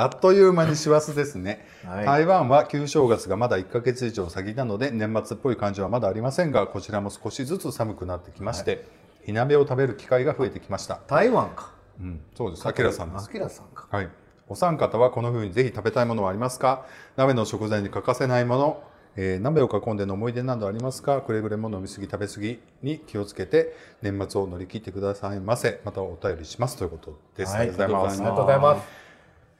[0.00, 2.06] あっという間に師走ですね、はい。
[2.06, 8.84] 台湾は旧正月がまだ1ヶ月以上先なので年末っぽい感じはまだありませんがこちらも少しずつ寒くなってきまして、
[9.26, 11.72] 火鍋を食べる機会が増えてきました、台湾か。
[12.00, 12.64] うん、そうです。
[12.64, 13.26] あきらさんです。
[13.28, 13.88] あきらさんか。
[13.90, 14.08] はい。
[14.46, 16.86] お三方はこの冬にぜひ食べたいものはありますか？
[17.16, 18.82] 鍋の食材に欠かせないもの、
[19.16, 21.20] えー鍋を囲んでの思い出などありますか？
[21.22, 25.80] くれぐれも飲みすぎ食べ過ぎに気をつけて年末を乗り切ってくださいませ。
[25.84, 26.76] またお便りします。
[26.76, 27.68] ということです、はい。
[27.70, 28.20] ありがとうございます。
[28.20, 29.07] ありがとうございます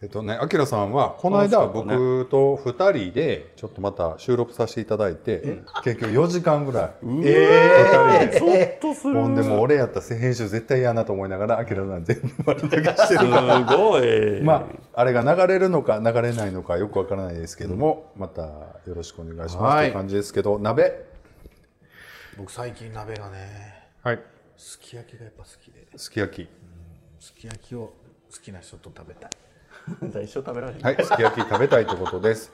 [0.00, 7.06] えっとね、あきらさんはこの間僕と2人でちょっとまた収録させていただいて結局4時間ぐらい。
[7.24, 8.78] え二人で。
[8.80, 9.14] とする。
[9.14, 13.60] ほんでもう俺やったら編集絶対嫌なと思いながらあきらさん全部丸投げしてするから。
[13.64, 14.40] ごい。
[14.40, 19.90] まああれが流れるのか流れないのかよくわからないですけども、またよろしくお願いしますとい。
[19.90, 21.06] う感じですけど鍋。
[22.36, 24.20] 僕最近鍋がねはい。
[24.56, 25.88] すき焼きがやっぱ好きで。
[25.96, 26.48] すき焼き。
[27.38, 27.92] き焼きを
[28.32, 29.30] 好きな人と食べたい
[30.22, 30.82] 一生食べられへん。
[30.82, 32.52] はいすき焼き食べたいということです。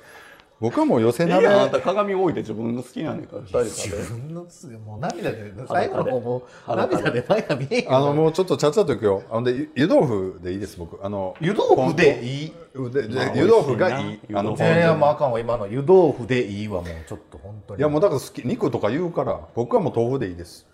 [0.61, 4.05] 僕はもう寄せええ鍋あんた鏡置いて自分の好きなねんから二人で食べる。
[4.05, 7.93] 分のつもう涙で最後の涙で前が見えへん。
[7.95, 9.25] あのもうちょっとちゃっちゃといくよ。
[9.31, 11.05] あのでゆ湯豆腐でいいです僕。
[11.05, 12.53] あの湯豆腐でいい？
[12.77, 14.63] 湯豆腐がいいあの湯豆腐。
[14.63, 15.41] いやいやもうあかんわ。
[15.41, 17.81] 今の湯豆腐でいいわもうちょっと本当に。
[17.81, 20.67] いやもうだから好き肉とか言うから僕はもう豆腐でいいです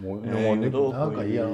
[0.00, 1.50] もう,、えもう肉ー湯豆腐なんかいやで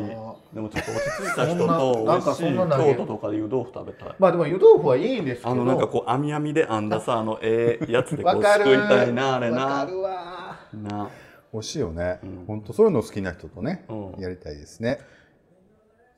[0.60, 5.50] もちょっと落ち着いた人と美味しいなんかそんな投げ京都とかで湯豆腐食べたいまあでも湯豆腐はいいんですけど。
[5.50, 10.56] あのなんかこう網網で編んださあのええやつでこうすくいたいなあれわなかるわ。
[10.74, 11.10] な。
[11.52, 14.22] 美味しいよね、本当そういうの好きな人とね、うん。
[14.22, 15.00] やりたいですね。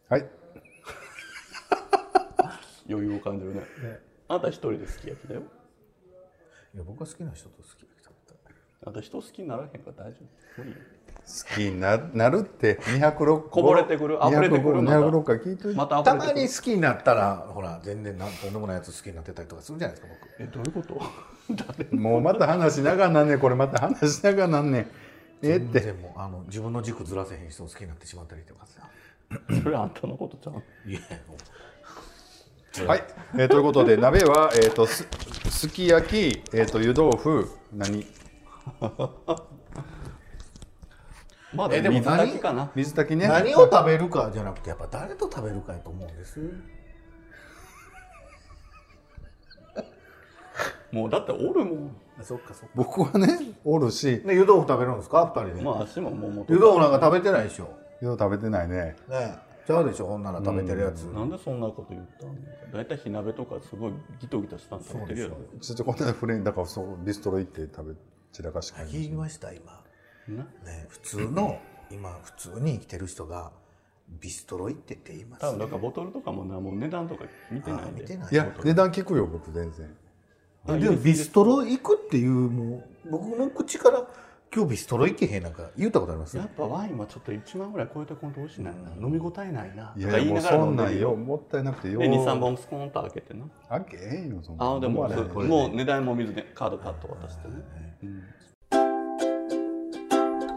[0.09, 0.21] はい。
[2.89, 3.63] 余裕を感じるね。
[4.29, 5.43] あんた一人ですき焼きだよ。
[6.73, 8.35] いや僕は好きな人と好き焼き食べた。
[8.51, 8.53] い
[8.87, 10.27] あんた人好きにならへんから大丈夫。
[10.63, 10.77] 無理よ
[11.27, 14.19] 好きにななるって206こぼれてくる？
[14.23, 14.83] 溢れてくる？
[14.83, 20.43] また？206回聞いといて、またたまに好きになったらほら全然なんとんでもないやつ好きになってたりとかするじゃないですか僕。
[20.43, 21.01] えどういうこと？
[21.77, 24.87] 誰 もうまた話しながらなんねんこれまた話しながらなんねん
[25.43, 25.81] えって。
[25.81, 28.83] 全然もうあの自分の軸ずらせへん人を好きになってしまったりとかさ。
[29.63, 30.91] それあんたのことちゃう？
[30.91, 32.87] いやもう。
[32.87, 35.07] はい、えーということで鍋は、えー、とす
[35.49, 38.05] すき焼き、えー、と湯豆腐何？
[41.55, 42.71] まだえでも水炊きかな。
[42.75, 43.29] 水炊きね。
[43.29, 46.41] 何を食べるかじゃなくてやっぱ誰と食べるかやと思うんです？
[50.93, 51.97] もうだっておるもん。
[52.23, 52.75] そっかそっか。
[52.75, 54.21] 僕はねおるし。
[54.21, 55.33] で湯豆腐食べるんですか？
[55.35, 57.69] 二人で、まあ足ももう元湯豆腐なんか食べてないでしょ？
[58.01, 58.97] 湯豆腐食べてないね。
[59.09, 59.39] ね。
[59.67, 60.07] ちゃうでしょ？
[60.07, 62.37] ほんなら食べてるやつ、なんでそんなこと言ったん
[62.71, 65.37] 大体火鍋とかすごいギトギトしたの食べてるやろ。
[65.59, 67.95] ちょっとこの間フレンだからそうビストロ行って食べ
[68.33, 69.73] 散らかして帰りまし聞きました今。
[69.73, 69.84] な
[70.29, 70.47] ね。
[70.89, 71.59] 普通の
[71.91, 73.53] 今普通に生きてる人が
[74.09, 77.89] ビストロ行ってって言います多分だからボトルとかもなもう値段とか見てないで。
[77.89, 78.35] あ見てない。
[78.35, 79.97] や値段聞くよ僕全然。
[80.67, 84.07] あでもビストロ行くっていうもう僕の口から
[84.55, 86.37] 今日ビストロ行けへんなんか言ったことあります？
[86.37, 89.07] やっぱワインはちょっと1万ぐらい超えてこんと美味しいないな。
[89.07, 89.93] 飲み応えないな。
[89.97, 91.11] いとやがらそんなん飲んでるよ。
[91.11, 93.45] よもったいなくてよで23本スコーンと開けてな。
[93.69, 97.55] あけへんよそんなあでももう値段も水でカードパッと渡してね。
[98.03, 98.17] 明日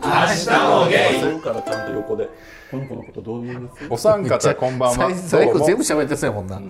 [0.07, 1.21] もゲイ。
[1.21, 2.29] そうからちゃんと横で
[2.71, 3.87] この子のことどう思います？
[3.89, 5.11] お三方こんばんは。
[5.11, 5.65] 最最後どうも。
[5.65, 6.61] 全部喋ってそうやもんな、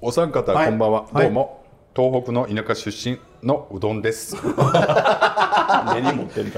[0.00, 0.66] お三方はい。
[0.68, 1.24] こんばんは、はい。
[1.24, 1.64] どうも。
[1.96, 4.36] 東北の田舎出身のうどんです。
[5.94, 6.52] 根に持ってん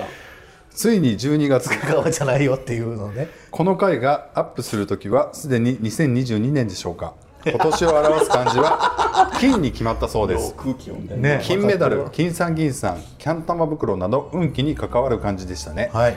[0.71, 1.69] ついに12月。
[1.69, 3.29] 側じゃないよっていうのね。
[3.51, 10.55] この回がアップするときはすでに2022年でしょうか今年を表す漢字は金に決まったそうです。
[10.55, 11.41] 空気読んでんね。
[11.43, 16.17] 金メダル金さん銀さんキャン玉袋など運気に関わる漢字でしたね、はい。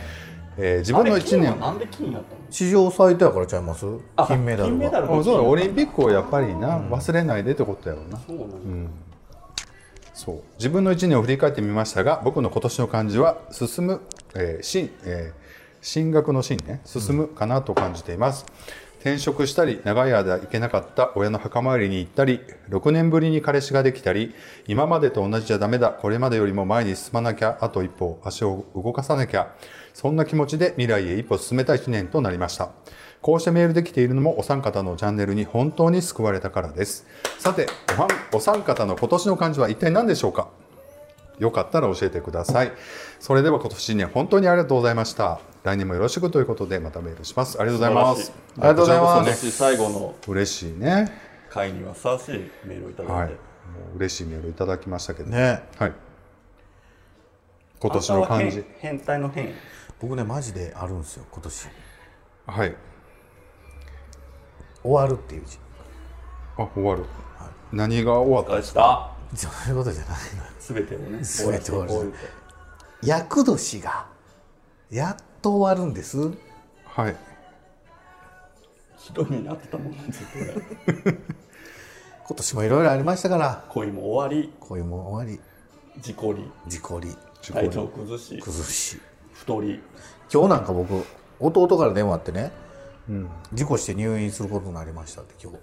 [0.57, 1.59] えー自分の1年。
[1.59, 2.41] なんで金やったの？
[2.49, 3.85] 史上最多やからちゃいます？
[4.15, 5.23] あ金メダルは。
[5.23, 8.19] そうだオリンピックをやっぱりな、忘れないでってことやろうな。
[8.19, 8.89] そうなの
[10.13, 10.41] そう。
[10.57, 14.01] 自分の1年を振り返ってみましたが僕の今年の漢字は進む、
[14.35, 15.43] えー進えー
[15.81, 16.81] 進学の進ね。
[16.85, 18.45] 進むかなと感じています、
[19.03, 22.39] 転職したり長い間行けなかった親の墓参りに行ったり
[22.69, 24.33] 6年ぶりに彼氏ができたり
[24.65, 29.53] 今までと同じじゃダメだこれまでよりも前に進まなきゃあと一歩足を動かさなきゃ
[29.93, 32.69] そんな気持ちで未来へ一歩進めた1年となりました。
[33.21, 37.05] こうしてメールできているのもお三方のチャンネルに本当に救われたからです。
[37.39, 37.67] さて
[38.33, 40.47] おお三方の今年の漢字は一体何でしょうか？
[41.39, 42.71] よかったら教えてください。
[43.19, 45.39] それでは今年1年本当にありがとうございました。
[45.63, 47.59] 来年もよろしくということでまたメールします。
[47.59, 48.25] ありがとうございます。
[48.25, 49.45] 素ありがとうございます。
[49.45, 51.11] ね私最後の嬉しいね。
[51.49, 53.29] 回にはふさわしいメールをいただいて、はい。
[53.29, 53.35] も
[53.93, 55.63] う嬉しいメールいただきましたけど、ね。
[55.77, 55.93] はい。
[57.79, 59.53] 今年の漢字変変態の変。
[60.01, 61.67] 僕ねマジであるんですよ今年。
[62.47, 62.75] はい。
[64.83, 65.57] 終わるっていう字。
[66.57, 67.05] あ終わる、
[67.71, 70.43] 何が終わった返したそういうことじゃないの。
[70.43, 71.19] よ全てをね。
[71.23, 72.17] 全て終わるこういうと
[73.03, 74.05] 厄年が
[74.89, 76.31] やっと終わるんです。
[76.85, 77.15] はい。
[78.97, 81.17] ひどいになってたもんずっとね
[82.25, 83.65] 今年もいろいろありましたから。
[83.69, 84.53] 恋も終わり。
[84.59, 85.41] 恋も終わり。
[86.01, 86.49] 事故り。
[86.67, 87.15] 事故り。
[87.41, 88.39] 体調崩し。
[88.39, 89.01] 崩し。
[89.33, 89.81] 太り。
[90.31, 91.05] 今日なんか僕
[91.39, 92.51] 弟から電話あってね、
[93.51, 95.57] 事故して入院することになりましたって今日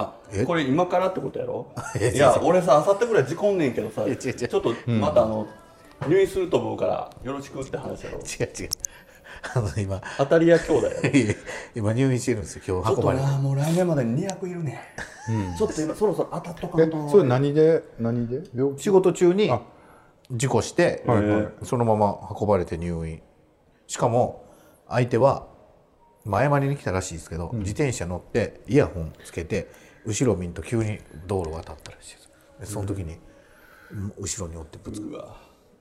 [0.00, 0.44] あえ？
[0.44, 1.66] これ今からってことやろ？
[2.00, 5.46] えいや俺さあさってぐらい事故んねんけどさちょっとまたあの、
[6.08, 8.18] 入院すると思うからよろしくって話やろ？
[8.24, 8.68] 違う違う。
[9.54, 10.00] あの今。
[10.18, 11.00] 当たり屋兄弟やろ？
[11.74, 14.80] 今入院してるんですよ今日運ばれてもう来年までに200いるね、
[15.56, 17.08] ちょっと今そろそろ当たっとかえんと。
[17.08, 17.82] それ何で？
[17.98, 18.42] 何で？
[18.76, 19.60] 仕事中にあ。
[20.32, 21.48] 事故して、はいはい。
[21.64, 23.20] そのまま運ばれて入院。
[23.88, 24.44] しかも
[24.88, 25.46] 相手は
[26.24, 29.68] 前まりに来たらしいですけど、自転車乗ってイヤホンつけて
[30.06, 32.30] 後ろ見んと急に道路渡ったらしいです。
[32.60, 33.14] でその時に、
[33.90, 35.36] うん後ろに追ってぶつかうわ。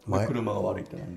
[0.07, 0.27] 前。
[0.27, 1.07] 車が悪いって何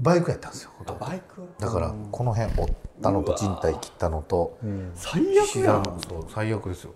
[0.00, 1.42] バイクやったんですよバイク？
[1.60, 4.58] だからこの辺折ったのと人体切ったのと。
[4.94, 5.82] 最悪や膝ん。
[5.82, 6.94] もそう最悪ですよ。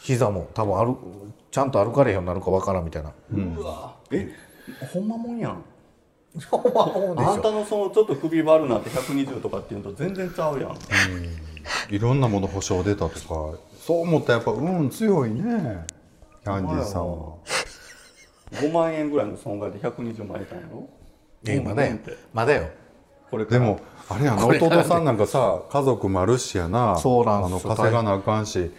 [0.00, 3.94] 膝も多分歩ちゃんと歩かれへんようになるかわからんみたいな、うわ。
[4.10, 4.34] え
[4.92, 5.64] ほんまもんやん。
[6.50, 7.30] ほんまもんでしょ。
[7.30, 10.76] あんたのそのちょっと首悪なって120とかっていうのと全然ちゃうやん。
[11.94, 15.84] いろんなもの保証出たとかそう思ったらやっぱうん強いね
[16.44, 17.34] キャンディーさんは。
[18.52, 20.88] 5万円ぐらいの損害で120万円たんやろ？
[21.48, 21.98] えまだよ。
[22.32, 22.68] まだよ。
[23.28, 23.60] これから。
[23.60, 26.96] でもあれやな弟さんなんかさ家族丸しやな。
[26.96, 28.70] そうなんあの稼がなあかんし。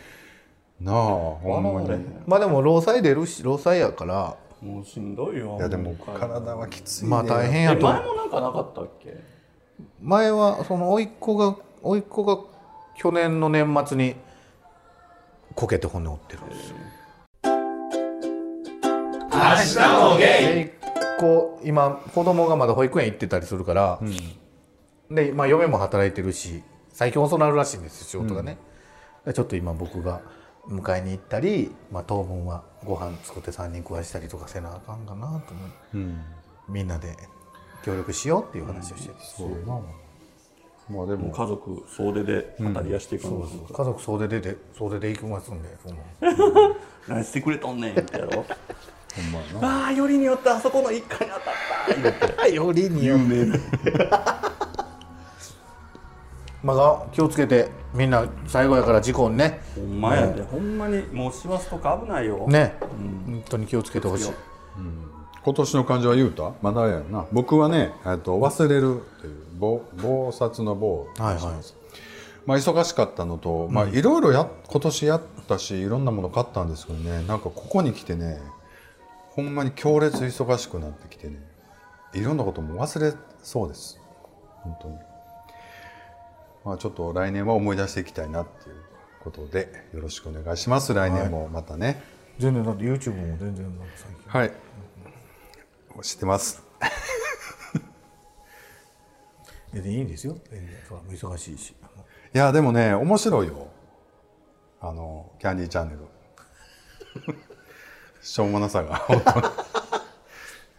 [0.79, 2.05] なあほんまに。
[2.25, 4.37] まあでも労災出るし労災やから。
[4.61, 7.09] もうしんどいよいやでも体はきついね。
[7.09, 9.17] まあ大変えやと前もなんかなかったっけ？
[9.99, 12.37] 前はその甥っ子が甥っ子が
[12.95, 14.15] 去年の年末に
[15.55, 16.75] こけて骨折ってるんですよ。
[20.17, 20.69] 姪っ
[21.19, 23.99] 子今子供がまだ保育園行ってたりするから、
[25.09, 28.57] で、まあ、嫁も働いてるし最近遅なるらしいんですよ仕事がね、
[29.25, 30.21] でちょっと今僕が
[30.67, 35.51] 迎えに行ったり、まあ、当分はご飯作って3人食わしたりとかせなあかんかなと思って。
[35.95, 36.21] うん。
[36.69, 37.17] みんなで
[37.83, 39.51] 協力しようっていう話をしてる、そう。
[39.51, 39.81] やな
[40.89, 41.31] まあでも。
[41.31, 45.69] 家族総出で当たり屋していくの家族総出でで総出で行きますんで
[47.07, 48.31] 何してくれとんねんってやろ。
[48.31, 49.83] ほんまやな。
[49.85, 52.47] ああよりによってあそこの一家に当たった。
[52.47, 53.25] よりによって。
[56.63, 59.61] まあ気をつけてみんな最後やから事故にね。
[59.75, 62.47] ほんまやで、ほんまにもう師走とか危ないよ。
[62.47, 64.31] ね、本当に気をつけてほしい
[65.43, 66.53] 今年の漢字は言うた？
[66.61, 67.25] まだやんな。
[67.31, 71.43] 僕はねえっと忘れるっていうぼ暴殺の棒はいはい。
[72.45, 78.39] まあ忙しかったのと、まあいろいろや今年やったしいろんなもの買ったんですけどねなんかここに来てね
[79.29, 81.41] ほんまに強烈忙しくなってきてね
[82.13, 83.99] いろんなことも忘れそうです。
[84.61, 84.95] 本当に。
[86.63, 88.75] まあちょっと来年は思い出していきたいなっていう
[89.23, 90.93] ことでよろしくお願いします。
[90.93, 92.01] 来年もまたね。
[92.39, 94.39] 全然だって YouTube も全然なんか最近。
[94.39, 94.51] はい、
[96.01, 96.63] 知ってます。
[99.73, 100.37] 全然いいんですよ。
[101.09, 101.75] 忙しいし。
[102.33, 103.67] いやでもね面白いよ。
[104.81, 106.01] あのキャンディーチャンネル。
[108.21, 108.95] しょうもなさが。
[108.95, 109.45] 本当に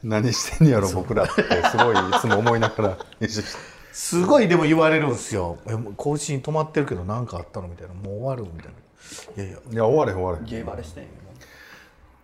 [0.02, 1.42] 何してんやろ僕らって。
[1.70, 2.98] すごいいつも思いながら。
[3.20, 3.58] 練習して
[3.92, 8.74] すごいでも言われるんですよ「えもう更新止まってるけど何かあったの?」みたいな「もう終わる?」みたいな
[9.44, 9.58] 「いやいや。
[9.70, 10.38] いや終われへん終われ。
[10.38, 11.06] へんゲーバレして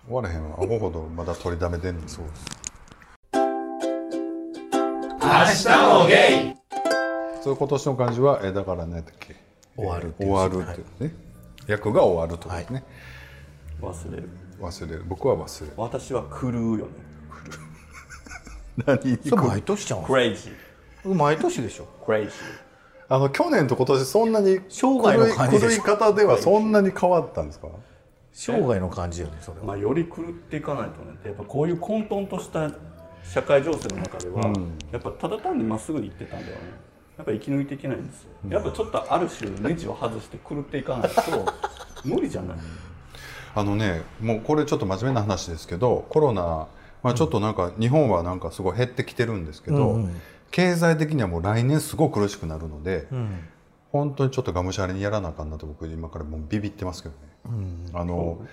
[0.09, 0.57] 終われへんわ。
[0.61, 2.60] アホほどまだ取りだめてんのそうです
[7.43, 9.37] そう今年の漢字はえだから何やったっけ？
[9.77, 11.15] 終わる終わるっていうね、
[11.67, 12.85] 役が終わるとですね、
[13.81, 14.29] 忘れる。
[14.61, 15.05] 忘れる。
[15.09, 15.73] 僕は忘れる。
[15.77, 16.93] 私は狂うよね。
[18.87, 19.17] 何？
[19.29, 20.05] それ毎年ちゃうん。
[20.05, 21.85] クレイジー毎年でしょ。
[22.05, 22.35] クレイジー
[23.09, 27.69] あの去年と今年そんなに生涯の感じ狂い方ではそんなに変わったんですか？
[28.33, 29.65] 生涯の感じよねそれは。
[29.65, 31.19] まあ、より狂っていかないとね。
[31.25, 32.71] やっぱこういう混沌とした
[33.25, 34.53] 社会情勢の中では、
[34.93, 36.65] やっぱただ単にまっすぐに行ってたんではね
[37.17, 41.21] やっぱ生き抜いていけないんですよ、やっぱちょっとある種ネジを外して狂っていかないと
[42.05, 42.59] 無理じゃない。
[43.55, 46.69] あのねもうこれちょっと真面目な話ですけどコロナ、
[47.03, 50.05] まあ、ちょっとなんか日本はなんかすごい減ってきてるんですけど、うん。
[50.05, 53.39] うん経済的にはもう来年すごい苦しくなるので、うん。
[53.93, 57.21] 本当にちょっとがむしゃらにやらなあかんなと僕今からもうビビってますけどね。
[57.93, 58.49] あのこう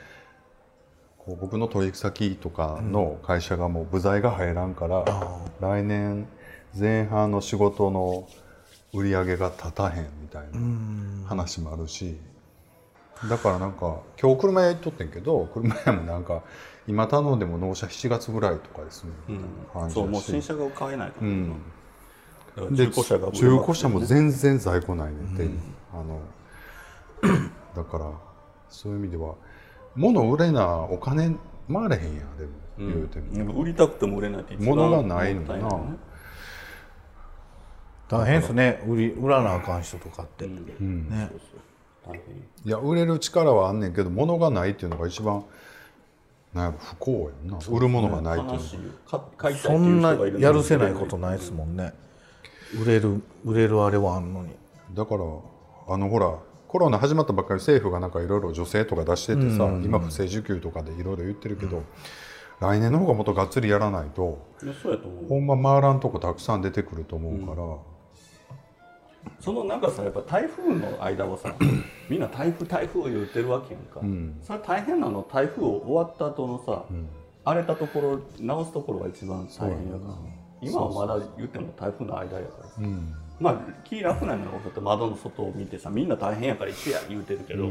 [1.36, 5.06] 僕の取引先とかの会社がもう部材が入らんから、
[5.60, 6.28] 来年
[6.78, 8.28] 前半の仕事の
[8.94, 12.18] 売り上げが立たへんみたいな話もあるし
[13.30, 16.44] だからなんか今日車屋行っとってんけど車屋もなんか
[16.88, 21.56] 今頼んでも納車7月ぐらいとかですね、みたいな感じそうもう新車が買えないから、うん。
[22.76, 25.50] 中古車が中古車も全然在庫ないねんて、
[25.94, 26.22] あの
[27.76, 28.12] だから
[28.70, 29.36] そういう意味では
[29.98, 31.36] 物売れなお金
[31.72, 35.98] 回れへんやんでも、言うても売りたくても売れないって物がないのにな。
[38.08, 38.82] 大変ですね。
[38.88, 41.10] 売り売らなあかん人とかって、うん。
[41.10, 41.30] ね。
[42.06, 42.22] 大変
[42.64, 45.44] いや売れる力はあんねんけど物がないっていうのが一番
[46.54, 47.60] なん不幸やんな。
[47.70, 51.94] 売るものがないっていうそんなやるせないことないですもんね。
[52.82, 54.56] 売れる売れるあれはあんのに。
[54.94, 55.24] だから
[55.90, 56.34] あのほら
[56.78, 61.82] コロナ始まったばっかり政府がなんかいろいろ女性とか出しててさ、今不正受給とかでいろいろ言ってるけど、
[62.60, 64.46] 来年の方がもっとがっつりやらないと
[65.28, 71.56] ほんま回らんとこたくさん出てくると思うから、そのなんかさやっぱ台風の間はさ
[72.10, 74.02] みんな台風台風言ってるわけやんか、
[74.44, 76.86] それ大変なの台風終わった後のさ、
[77.44, 80.14] 荒れたところ直すところが一番大変やから。
[80.62, 82.82] 今はまだ言っても台風の間やからさ、
[83.40, 87.70] まあ気楽なのよだって窓の外を見てさみんな大変やから一緒や言うてるけど、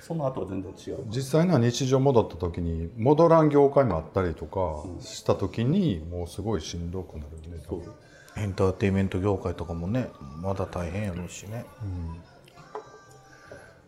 [0.00, 1.04] その後は全然違う。
[1.08, 7.62] 実際な日常戻った時に戻らん業界もあったりとかした時にもうすごいしんどくなるよね。
[7.68, 7.92] 多分
[8.36, 11.64] エンターテインメント業界とかもねまだ大変やろうしね、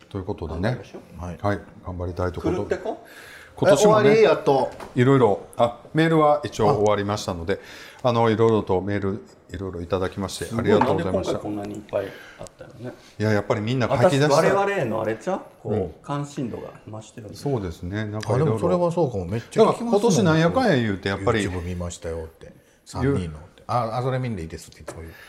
[0.09, 0.81] ということでね
[1.19, 2.57] はいはい頑張りたいところ。
[2.57, 3.07] 狂ってこ
[3.55, 4.71] 今年もえ終わりねやっと。
[4.97, 7.61] いろいろあメールは一応終わりましたので
[8.03, 11.33] あのいろいろとメールいろいろいただきましてありがとうございました。
[11.35, 12.07] なんで今回こんなにいっぱい
[12.41, 12.93] あったよね。
[13.19, 15.41] いややっぱりみんな書き出私した我々へのあれちゃう？
[15.63, 18.05] こう、関心度が増してるんですそうですね。
[18.05, 19.25] なんかあでもそれはそうかも。
[19.27, 21.41] めっちゃだから今年なんやかんや言うてやっぱり。
[21.41, 22.53] YouTube 見ましたよって。
[22.87, 23.63] 3人のって。
[23.67, 25.13] ああそれ見んでいいですっていつも言う。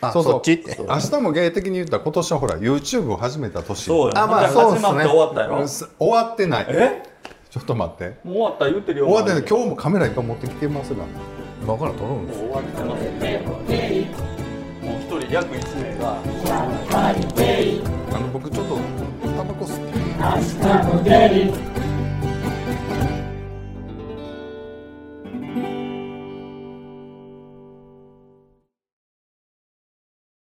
[0.00, 0.32] あそうそう。
[0.32, 0.52] そっち？
[0.54, 3.84] って明日も芸的に言ったら今年はほら YouTube を始めた年。
[3.84, 4.12] そうよ。
[4.18, 6.66] あまあだから始まって終わったやろす終わってない。
[6.68, 7.13] え？
[7.54, 8.16] ちょっと待って。
[8.24, 11.04] もう終わった言ってるよ終わってない日今日もカメラいっぱい持ってきてますが。
[11.62, 13.42] 今から撮るんです終わってますね
[14.82, 16.18] もう一人約1名が。
[18.12, 18.76] あの僕ちょっと
[19.36, 19.94] タバコ吸って。
[20.18, 20.26] 明
[20.82, 21.73] 日も出る